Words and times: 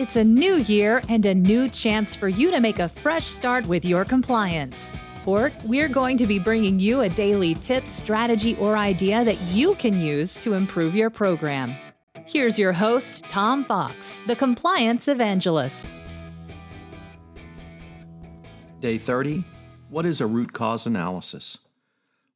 It's 0.00 0.16
a 0.16 0.24
new 0.24 0.54
year 0.54 1.02
and 1.10 1.26
a 1.26 1.34
new 1.34 1.68
chance 1.68 2.16
for 2.16 2.26
you 2.26 2.50
to 2.52 2.58
make 2.58 2.78
a 2.78 2.88
fresh 2.88 3.26
start 3.26 3.66
with 3.66 3.84
your 3.84 4.06
compliance. 4.06 4.96
For 5.16 5.52
we're 5.66 5.90
going 5.90 6.16
to 6.16 6.26
be 6.26 6.38
bringing 6.38 6.80
you 6.80 7.02
a 7.02 7.08
daily 7.10 7.54
tip, 7.54 7.86
strategy, 7.86 8.56
or 8.56 8.78
idea 8.78 9.22
that 9.24 9.38
you 9.52 9.74
can 9.74 10.00
use 10.00 10.38
to 10.38 10.54
improve 10.54 10.94
your 10.94 11.10
program. 11.10 11.76
Here's 12.26 12.58
your 12.58 12.72
host, 12.72 13.24
Tom 13.28 13.66
Fox, 13.66 14.22
the 14.26 14.34
Compliance 14.34 15.06
Evangelist. 15.06 15.86
Day 18.80 18.96
30 18.96 19.44
What 19.90 20.06
is 20.06 20.22
a 20.22 20.26
root 20.26 20.54
cause 20.54 20.86
analysis? 20.86 21.58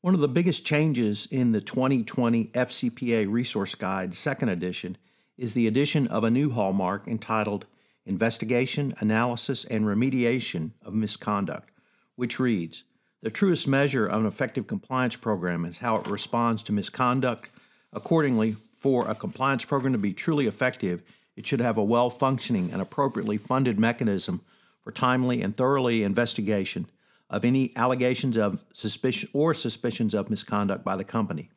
One 0.03 0.13
of 0.13 0.21
the 0.21 0.29
biggest 0.29 0.67
changes 0.67 1.27
in 1.31 1.53
the 1.53 1.63
2020 1.63 2.45
FCPA 2.49 3.27
Resource 3.27 3.75
Guide, 3.75 4.15
second 4.15 4.51
edition, 4.51 4.99
is 5.37 5.55
the 5.55 5.67
addition 5.67 6.07
of 6.07 6.25
a 6.25 6.31
new 6.31 6.51
hallmark 6.51 7.09
entitled 7.09 7.67
Investigation, 8.07 8.95
Analysis, 8.99 9.65
and 9.65 9.85
Remediation 9.85 10.73
of 10.85 10.95
Misconduct, 10.95 11.71
which 12.17 12.39
reads 12.39 12.85
The 13.23 13.31
truest 13.31 13.67
measure 13.67 14.07
of 14.07 14.21
an 14.21 14.27
effective 14.27 14.67
compliance 14.67 15.17
program 15.17 15.65
is 15.65 15.79
how 15.79 15.97
it 15.97 16.07
responds 16.07 16.63
to 16.65 16.73
misconduct. 16.73 17.51
Accordingly, 17.93 18.57
for 18.77 19.09
a 19.09 19.15
compliance 19.15 19.65
program 19.65 19.95
to 19.95 19.99
be 19.99 20.13
truly 20.13 20.47
effective, 20.47 21.03
it 21.37 21.47
should 21.47 21.61
have 21.61 21.79
a 21.79 21.85
well 21.85 22.11
functioning 22.11 22.71
and 22.73 22.83
appropriately 22.83 23.39
funded 23.39 23.79
mechanism 23.79 24.43
for 24.83 24.93
timely 24.93 25.41
and 25.41 25.57
thoroughly 25.57 26.03
investigation 26.03 26.87
of 27.31 27.45
any 27.45 27.73
allegations 27.75 28.37
of 28.37 28.61
suspicion 28.75 29.31
or 29.33 29.55
suspicions 29.55 30.15
of 30.15 30.29
misconduct 30.29 30.85
by 30.85 30.95
the 30.95 31.05
company, 31.05 31.49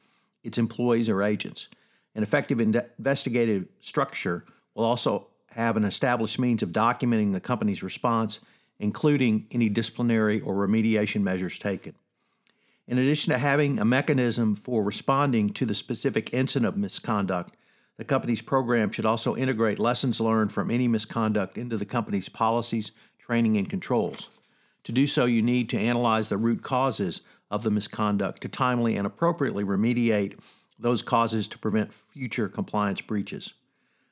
its 0.43 0.57
employees, 0.57 1.09
or 1.09 1.21
agents. 1.21 1.67
An 2.15 2.23
effective 2.23 2.59
investigative 2.59 3.67
structure 3.79 4.45
will 4.73 4.85
also 4.85 5.27
have 5.51 5.77
an 5.77 5.83
established 5.83 6.39
means 6.39 6.61
of 6.61 6.71
documenting 6.71 7.31
the 7.31 7.39
company's 7.39 7.83
response, 7.83 8.39
including 8.79 9.47
any 9.51 9.69
disciplinary 9.69 10.39
or 10.39 10.55
remediation 10.55 11.21
measures 11.21 11.57
taken. 11.57 11.95
In 12.87 12.97
addition 12.97 13.33
to 13.33 13.39
having 13.39 13.79
a 13.79 13.85
mechanism 13.85 14.55
for 14.55 14.83
responding 14.83 15.49
to 15.53 15.65
the 15.65 15.75
specific 15.75 16.33
incident 16.33 16.67
of 16.67 16.77
misconduct, 16.77 17.55
the 17.97 18.05
company's 18.05 18.41
program 18.41 18.91
should 18.91 19.05
also 19.05 19.35
integrate 19.35 19.79
lessons 19.79 20.21
learned 20.21 20.53
from 20.53 20.69
any 20.69 20.87
misconduct 20.87 21.57
into 21.57 21.77
the 21.77 21.85
company's 21.85 22.29
policies, 22.29 22.91
training, 23.17 23.57
and 23.57 23.69
controls. 23.69 24.29
To 24.83 24.91
do 24.91 25.07
so, 25.07 25.25
you 25.25 25.41
need 25.41 25.67
to 25.69 25.79
analyze 25.79 26.29
the 26.29 26.37
root 26.37 26.61
causes 26.61 27.21
of 27.49 27.63
the 27.63 27.71
misconduct 27.71 28.41
to 28.41 28.47
timely 28.47 28.95
and 28.95 29.07
appropriately 29.07 29.63
remediate 29.63 30.39
those 30.79 31.01
causes 31.01 31.47
to 31.49 31.57
prevent 31.57 31.93
future 31.93 32.47
compliance 32.47 33.01
breaches. 33.01 33.53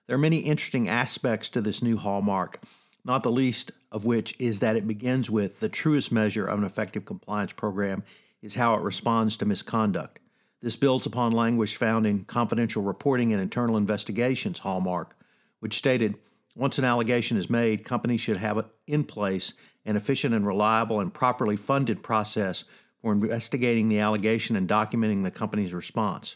There 0.07 0.15
are 0.15 0.19
many 0.19 0.39
interesting 0.39 0.87
aspects 0.87 1.49
to 1.49 1.61
this 1.61 1.81
new 1.81 1.97
hallmark, 1.97 2.61
not 3.03 3.23
the 3.23 3.31
least 3.31 3.71
of 3.91 4.05
which 4.05 4.35
is 4.39 4.59
that 4.59 4.75
it 4.75 4.87
begins 4.87 5.29
with 5.29 5.59
the 5.59 5.69
truest 5.69 6.11
measure 6.11 6.45
of 6.45 6.59
an 6.59 6.65
effective 6.65 7.05
compliance 7.05 7.53
program 7.53 8.03
is 8.41 8.55
how 8.55 8.75
it 8.75 8.81
responds 8.81 9.37
to 9.37 9.45
misconduct. 9.45 10.19
This 10.61 10.75
builds 10.75 11.05
upon 11.05 11.31
language 11.31 11.75
found 11.75 12.07
in 12.07 12.25
confidential 12.25 12.83
reporting 12.83 13.33
and 13.33 13.41
internal 13.41 13.77
investigations 13.77 14.59
hallmark, 14.59 15.15
which 15.59 15.75
stated 15.75 16.17
once 16.55 16.79
an 16.79 16.85
allegation 16.85 17.37
is 17.37 17.49
made, 17.49 17.83
companies 17.83 18.21
should 18.21 18.37
have 18.37 18.65
in 18.87 19.03
place 19.03 19.53
an 19.85 19.95
efficient 19.95 20.33
and 20.33 20.47
reliable 20.47 20.99
and 20.99 21.13
properly 21.13 21.57
funded 21.57 22.01
process 22.01 22.63
for 23.01 23.11
investigating 23.11 23.89
the 23.89 23.99
allegation 23.99 24.55
and 24.55 24.67
documenting 24.67 25.23
the 25.23 25.31
company's 25.31 25.73
response. 25.73 26.35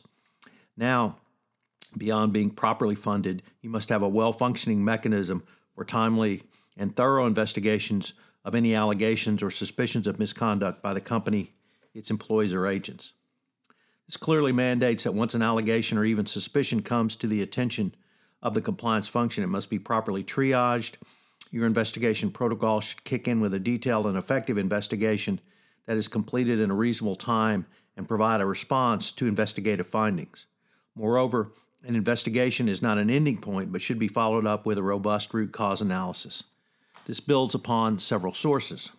Now, 0.80 1.18
beyond 1.98 2.32
being 2.32 2.52
properly 2.52 2.96
funded, 2.96 3.44
you 3.62 3.70
must 3.70 3.90
have 3.90 4.02
a 4.02 4.08
well 4.08 4.32
functioning 4.32 4.84
mechanism 4.84 5.44
for 5.76 5.84
timely 5.84 6.44
and 6.78 6.96
thorough 6.96 7.26
investigations 7.26 8.14
of 8.46 8.56
any 8.56 8.74
allegations 8.74 9.44
or 9.44 9.52
suspicions 9.52 10.08
of 10.08 10.20
misconduct 10.20 10.82
by 10.82 10.94
the 10.94 11.02
company, 11.02 11.52
its 11.94 12.10
employees, 12.10 12.54
or 12.54 12.66
agents. 12.66 13.12
This 14.08 14.16
clearly 14.16 14.54
mandates 14.54 15.04
that 15.04 15.14
once 15.14 15.34
an 15.34 15.42
allegation 15.42 15.98
or 15.98 16.06
even 16.06 16.26
suspicion 16.26 16.82
comes 16.82 17.18
to 17.18 17.28
the 17.28 17.42
attention 17.42 17.94
of 18.42 18.54
the 18.54 18.62
compliance 18.62 19.10
function, 19.10 19.44
it 19.44 19.48
must 19.48 19.70
be 19.70 19.80
properly 19.80 20.24
triaged. 20.24 20.96
Your 21.52 21.66
investigation 21.66 22.32
protocol 22.32 22.80
should 22.80 23.04
kick 23.04 23.28
in 23.28 23.42
with 23.42 23.54
a 23.54 23.60
detailed 23.60 24.08
and 24.08 24.18
effective 24.18 24.58
investigation 24.58 25.42
that 25.88 25.98
is 25.98 26.08
completed 26.08 26.58
in 26.58 26.72
a 26.72 26.76
reasonable 26.76 27.18
time 27.18 27.66
and 27.98 28.08
provide 28.08 28.40
a 28.40 28.46
response 28.46 29.12
to 29.12 29.28
investigative 29.28 29.86
findings. 29.86 30.46
Moreover, 31.00 31.54
an 31.82 31.96
investigation 31.96 32.68
is 32.68 32.82
not 32.82 32.98
an 32.98 33.10
ending 33.10 33.38
point, 33.38 33.72
but 33.72 33.82
should 33.82 34.00
be 34.00 34.10
followed 34.10 34.46
up 34.46 34.66
with 34.66 34.78
a 34.78 34.84
robust 34.84 35.34
root 35.34 35.54
cause 35.54 35.80
analysis. 35.80 36.44
This 37.06 37.22
builds 37.22 37.56
upon 37.56 38.00
several 38.00 38.34
sources. 38.34 38.92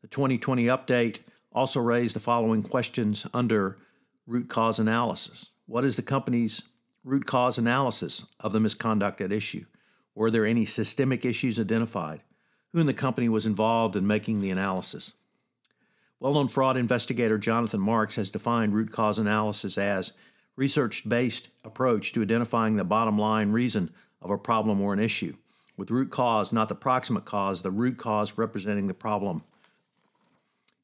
The 0.00 0.08
2020 0.08 0.64
update 0.64 1.18
also 1.52 1.80
raised 1.80 2.16
the 2.16 2.20
following 2.20 2.62
questions 2.62 3.26
under 3.34 3.76
root 4.26 4.48
cause 4.48 4.78
analysis 4.78 5.50
What 5.66 5.84
is 5.84 5.96
the 5.96 6.02
company's 6.02 6.62
root 7.04 7.26
cause 7.26 7.58
analysis 7.58 8.24
of 8.40 8.52
the 8.52 8.60
misconduct 8.60 9.20
at 9.20 9.30
issue? 9.30 9.66
Were 10.14 10.30
there 10.30 10.46
any 10.46 10.64
systemic 10.64 11.26
issues 11.26 11.60
identified? 11.60 12.22
Who 12.72 12.80
in 12.80 12.86
the 12.86 12.94
company 12.94 13.28
was 13.28 13.44
involved 13.44 13.96
in 13.96 14.06
making 14.06 14.40
the 14.40 14.50
analysis? 14.50 15.12
Well 16.20 16.32
known 16.32 16.48
fraud 16.48 16.78
investigator 16.78 17.36
Jonathan 17.36 17.80
Marks 17.80 18.16
has 18.16 18.30
defined 18.30 18.72
root 18.72 18.90
cause 18.92 19.18
analysis 19.18 19.76
as 19.76 20.12
research 20.58 21.08
based 21.08 21.50
approach 21.62 22.12
to 22.12 22.20
identifying 22.20 22.74
the 22.74 22.82
bottom 22.82 23.16
line 23.16 23.52
reason 23.52 23.88
of 24.20 24.28
a 24.28 24.36
problem 24.36 24.80
or 24.80 24.92
an 24.92 24.98
issue, 24.98 25.32
with 25.76 25.88
root 25.88 26.10
cause, 26.10 26.52
not 26.52 26.68
the 26.68 26.74
proximate 26.74 27.24
cause, 27.24 27.62
the 27.62 27.70
root 27.70 27.96
cause 27.96 28.36
representing 28.36 28.88
the 28.88 28.92
problem. 28.92 29.44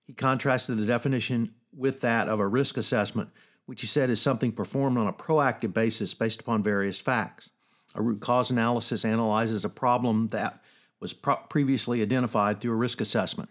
He 0.06 0.12
contrasted 0.12 0.76
the 0.76 0.86
definition 0.86 1.54
with 1.76 2.02
that 2.02 2.28
of 2.28 2.38
a 2.38 2.46
risk 2.46 2.76
assessment, 2.76 3.30
which 3.66 3.80
he 3.80 3.88
said 3.88 4.10
is 4.10 4.22
something 4.22 4.52
performed 4.52 4.96
on 4.96 5.08
a 5.08 5.12
proactive 5.12 5.74
basis 5.74 6.14
based 6.14 6.42
upon 6.42 6.62
various 6.62 7.00
facts. 7.00 7.50
A 7.96 8.02
root 8.02 8.20
cause 8.20 8.52
analysis 8.52 9.04
analyzes 9.04 9.64
a 9.64 9.68
problem 9.68 10.28
that 10.28 10.62
was 11.00 11.12
pro- 11.12 11.36
previously 11.48 12.00
identified 12.00 12.60
through 12.60 12.72
a 12.72 12.76
risk 12.76 13.00
assessment. 13.00 13.50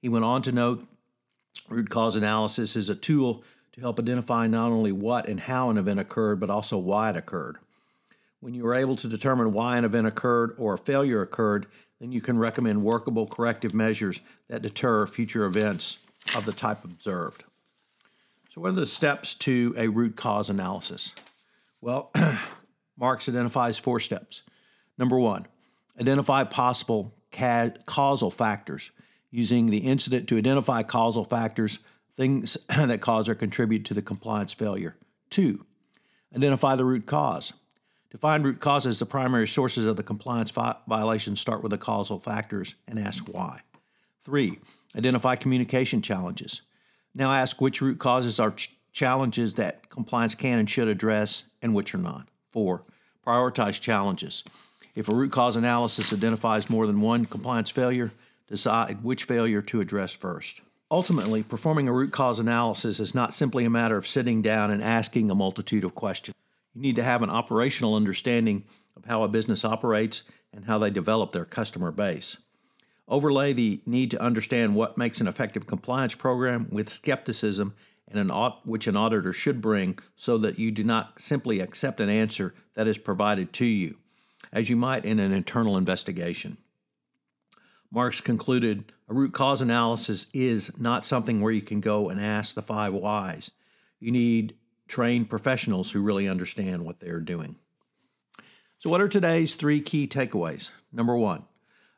He 0.00 0.08
went 0.08 0.24
on 0.24 0.40
to 0.42 0.52
note 0.52 0.86
root 1.68 1.90
cause 1.90 2.16
analysis 2.16 2.76
is 2.76 2.88
a 2.88 2.94
tool 2.94 3.44
to 3.74 3.80
help 3.80 3.98
identify 3.98 4.46
not 4.46 4.70
only 4.70 4.92
what 4.92 5.28
and 5.28 5.40
how 5.40 5.68
an 5.68 5.78
event 5.78 5.98
occurred, 5.98 6.38
but 6.38 6.48
also 6.48 6.78
why 6.78 7.10
it 7.10 7.16
occurred. 7.16 7.56
When 8.38 8.54
you 8.54 8.64
are 8.66 8.74
able 8.74 8.94
to 8.96 9.08
determine 9.08 9.52
why 9.52 9.76
an 9.76 9.84
event 9.84 10.06
occurred 10.06 10.54
or 10.58 10.74
a 10.74 10.78
failure 10.78 11.22
occurred, 11.22 11.66
then 11.98 12.12
you 12.12 12.20
can 12.20 12.38
recommend 12.38 12.84
workable 12.84 13.26
corrective 13.26 13.74
measures 13.74 14.20
that 14.48 14.62
deter 14.62 15.06
future 15.06 15.44
events 15.44 15.98
of 16.36 16.44
the 16.44 16.52
type 16.52 16.84
observed. 16.84 17.42
So, 18.50 18.60
what 18.60 18.68
are 18.68 18.72
the 18.72 18.86
steps 18.86 19.34
to 19.36 19.74
a 19.76 19.88
root 19.88 20.14
cause 20.14 20.50
analysis? 20.50 21.12
Well, 21.80 22.12
Marks 22.96 23.28
identifies 23.28 23.76
four 23.76 23.98
steps. 23.98 24.42
Number 24.96 25.18
one, 25.18 25.46
identify 26.00 26.44
possible 26.44 27.12
ca- 27.32 27.72
causal 27.86 28.30
factors 28.30 28.92
using 29.32 29.66
the 29.66 29.78
incident 29.78 30.28
to 30.28 30.38
identify 30.38 30.84
causal 30.84 31.24
factors 31.24 31.80
things 32.16 32.56
that 32.68 33.00
cause 33.00 33.28
or 33.28 33.34
contribute 33.34 33.84
to 33.86 33.94
the 33.94 34.02
compliance 34.02 34.52
failure. 34.52 34.96
Two, 35.30 35.64
identify 36.34 36.76
the 36.76 36.84
root 36.84 37.06
cause. 37.06 37.52
To 38.10 38.18
find 38.18 38.44
root 38.44 38.60
causes, 38.60 39.00
the 39.00 39.06
primary 39.06 39.48
sources 39.48 39.84
of 39.84 39.96
the 39.96 40.04
compliance 40.04 40.52
vi- 40.52 40.76
violations 40.86 41.40
start 41.40 41.62
with 41.62 41.70
the 41.70 41.78
causal 41.78 42.20
factors 42.20 42.76
and 42.86 42.98
ask 42.98 43.26
why. 43.26 43.62
Three, 44.22 44.60
identify 44.96 45.34
communication 45.34 46.00
challenges. 46.00 46.62
Now 47.14 47.32
ask 47.32 47.60
which 47.60 47.82
root 47.82 47.98
causes 47.98 48.38
are 48.38 48.52
ch- 48.52 48.76
challenges 48.92 49.54
that 49.54 49.88
compliance 49.88 50.36
can 50.36 50.60
and 50.60 50.70
should 50.70 50.86
address 50.86 51.42
and 51.60 51.74
which 51.74 51.92
are 51.94 51.98
not. 51.98 52.28
Four, 52.50 52.84
prioritize 53.26 53.80
challenges. 53.80 54.44
If 54.94 55.08
a 55.08 55.14
root 55.14 55.32
cause 55.32 55.56
analysis 55.56 56.12
identifies 56.12 56.70
more 56.70 56.86
than 56.86 57.00
one 57.00 57.26
compliance 57.26 57.70
failure, 57.70 58.12
decide 58.46 59.02
which 59.02 59.24
failure 59.24 59.60
to 59.62 59.80
address 59.80 60.12
first. 60.12 60.60
Ultimately, 60.90 61.42
performing 61.42 61.88
a 61.88 61.92
root 61.92 62.12
cause 62.12 62.38
analysis 62.38 63.00
is 63.00 63.14
not 63.14 63.34
simply 63.34 63.64
a 63.64 63.70
matter 63.70 63.96
of 63.96 64.06
sitting 64.06 64.42
down 64.42 64.70
and 64.70 64.82
asking 64.82 65.30
a 65.30 65.34
multitude 65.34 65.84
of 65.84 65.94
questions. 65.94 66.36
You 66.74 66.82
need 66.82 66.96
to 66.96 67.02
have 67.02 67.22
an 67.22 67.30
operational 67.30 67.94
understanding 67.94 68.64
of 68.96 69.06
how 69.06 69.22
a 69.22 69.28
business 69.28 69.64
operates 69.64 70.22
and 70.52 70.66
how 70.66 70.78
they 70.78 70.90
develop 70.90 71.32
their 71.32 71.44
customer 71.44 71.90
base. 71.90 72.36
Overlay 73.08 73.52
the 73.52 73.80
need 73.86 74.10
to 74.12 74.20
understand 74.20 74.74
what 74.74 74.98
makes 74.98 75.20
an 75.20 75.28
effective 75.28 75.66
compliance 75.66 76.14
program 76.14 76.68
with 76.70 76.88
skepticism 76.88 77.74
and 78.08 78.18
an 78.18 78.30
aut- 78.30 78.66
which 78.66 78.86
an 78.86 78.96
auditor 78.96 79.32
should 79.32 79.60
bring 79.60 79.98
so 80.16 80.38
that 80.38 80.58
you 80.58 80.70
do 80.70 80.84
not 80.84 81.20
simply 81.20 81.60
accept 81.60 82.00
an 82.00 82.08
answer 82.08 82.54
that 82.74 82.86
is 82.86 82.98
provided 82.98 83.52
to 83.54 83.64
you, 83.64 83.96
as 84.52 84.70
you 84.70 84.76
might 84.76 85.04
in 85.04 85.18
an 85.18 85.32
internal 85.32 85.76
investigation. 85.76 86.58
Marks 87.94 88.20
concluded 88.20 88.92
a 89.08 89.14
root 89.14 89.32
cause 89.32 89.60
analysis 89.60 90.26
is 90.34 90.80
not 90.80 91.06
something 91.06 91.40
where 91.40 91.52
you 91.52 91.62
can 91.62 91.80
go 91.80 92.08
and 92.08 92.20
ask 92.20 92.56
the 92.56 92.60
five 92.60 92.92
whys. 92.92 93.52
You 94.00 94.10
need 94.10 94.56
trained 94.88 95.30
professionals 95.30 95.92
who 95.92 96.02
really 96.02 96.28
understand 96.28 96.84
what 96.84 96.98
they're 96.98 97.20
doing. 97.20 97.54
So, 98.80 98.90
what 98.90 99.00
are 99.00 99.06
today's 99.06 99.54
three 99.54 99.80
key 99.80 100.08
takeaways? 100.08 100.70
Number 100.92 101.16
one, 101.16 101.44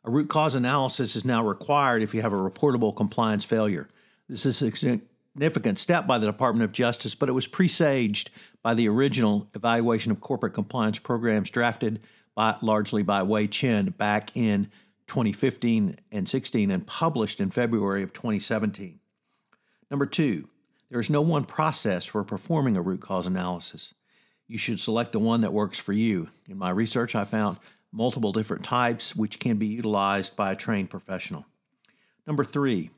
a 0.05 0.11
root 0.11 0.29
cause 0.29 0.55
analysis 0.55 1.17
is 1.17 1.25
now 1.25 1.43
required 1.43 2.03
if 2.03 2.13
you 2.13 2.21
have 2.21 2.35
a 2.35 2.37
reportable 2.37 2.95
compliance 2.95 3.47
failure. 3.47 3.89
This 4.29 4.45
is 4.45 4.61
a 4.61 4.71
significant 4.77 5.79
step 5.79 6.07
by 6.07 6.19
the 6.19 6.27
Department 6.27 6.65
of 6.65 6.73
Justice, 6.73 7.15
but 7.15 7.31
it 7.31 7.33
was 7.33 7.47
presaged 7.47 8.29
by 8.63 8.75
the 8.75 8.87
original 8.87 9.49
evaluation 9.55 10.13
of 10.13 10.21
corporate 10.21 10.53
compliance 10.53 10.99
programs 10.99 11.49
drafted 11.49 12.01
by, 12.35 12.55
largely 12.61 13.03
by 13.03 13.25
Hui 13.25 13.49
Chen 13.49 13.95
back 13.97 14.37
in 14.37 14.71
2015 15.07 15.99
and 16.11 16.29
16 16.29 16.71
and 16.71 16.87
published 16.87 17.41
in 17.41 17.51
February 17.51 18.03
of 18.03 18.13
2017. 18.13 19.01
Number 19.91 20.07
two, 20.07 20.49
there 20.91 21.01
is 21.01 21.11
no 21.11 21.23
one 21.23 21.45
process 21.45 22.05
for 22.05 22.23
performing 22.25 22.77
a 22.77 22.83
root 22.83 23.01
cause 23.01 23.27
analysis. 23.27 23.95
You 24.47 24.59
should 24.59 24.81
select 24.81 25.13
the 25.13 25.19
one 25.19 25.41
that 25.41 25.53
works 25.53 25.79
for 25.79 25.93
you. 25.93 26.29
In 26.49 26.59
my 26.59 26.71
research, 26.71 27.15
I 27.15 27.25
found 27.25 27.59
multiple 27.93 28.33
different 28.33 28.65
types 28.65 29.17
which 29.17 29.39
can 29.39 29.57
be 29.57 29.67
utilized 29.67 30.37
by 30.37 30.53
a 30.53 30.57
trained 30.57 30.91
professional. 30.91 31.47
Number 32.27 32.45
three, 32.45 32.91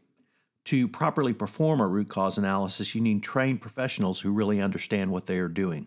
to 0.64 0.88
properly 0.88 1.32
perform 1.32 1.80
a 1.80 1.86
root 1.86 2.08
cause 2.08 2.36
analysis, 2.36 2.94
you 2.94 3.00
need 3.00 3.22
trained 3.22 3.62
professionals 3.62 4.20
who 4.20 4.32
really 4.32 4.60
understand 4.60 5.10
what 5.10 5.26
they 5.26 5.38
are 5.38 5.48
doing. 5.48 5.86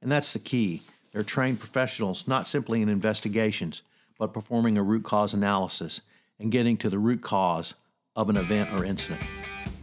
And 0.00 0.10
that's 0.10 0.32
the 0.32 0.38
key. 0.38 0.82
They're 1.12 1.24
trained 1.24 1.58
professionals, 1.58 2.28
not 2.28 2.46
simply 2.46 2.80
in 2.82 2.88
investigations, 2.88 3.82
but 4.20 4.34
performing 4.34 4.76
a 4.76 4.82
root 4.82 5.02
cause 5.02 5.32
analysis 5.32 6.02
and 6.38 6.52
getting 6.52 6.76
to 6.76 6.90
the 6.90 6.98
root 6.98 7.22
cause 7.22 7.72
of 8.14 8.28
an 8.28 8.36
event 8.36 8.70
or 8.74 8.84
incident. 8.84 9.22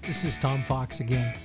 This 0.06 0.24
is 0.24 0.38
Tom 0.38 0.64
Fox 0.64 1.00
again. 1.00 1.36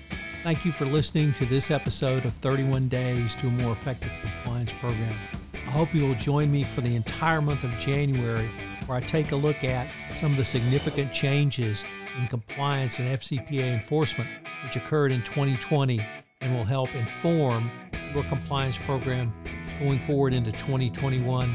Thank 0.42 0.66
you 0.66 0.72
for 0.72 0.84
listening 0.84 1.32
to 1.34 1.46
this 1.46 1.70
episode 1.70 2.26
of 2.26 2.34
31 2.34 2.88
Days 2.88 3.34
to 3.36 3.46
a 3.46 3.50
More 3.50 3.72
Effective 3.72 4.12
Compliance 4.20 4.74
Program. 4.74 5.18
I 5.54 5.70
hope 5.70 5.94
you 5.94 6.06
will 6.06 6.16
join 6.16 6.52
me 6.52 6.64
for 6.64 6.82
the 6.82 6.94
entire 6.94 7.40
month 7.40 7.64
of 7.64 7.70
January, 7.78 8.50
where 8.84 8.98
I 8.98 9.00
take 9.00 9.32
a 9.32 9.36
look 9.36 9.64
at 9.64 9.88
some 10.14 10.32
of 10.32 10.36
the 10.36 10.44
significant 10.44 11.14
changes 11.14 11.84
in 12.20 12.26
compliance 12.26 12.98
and 12.98 13.08
FCPA 13.08 13.72
enforcement 13.72 14.28
which 14.64 14.76
occurred 14.76 15.12
in 15.12 15.22
2020 15.22 16.04
and 16.42 16.54
will 16.54 16.64
help 16.64 16.94
inform 16.94 17.70
your 18.12 18.24
compliance 18.24 18.76
program 18.76 19.32
going 19.78 19.98
forward 19.98 20.34
into 20.34 20.52
2021 20.52 21.54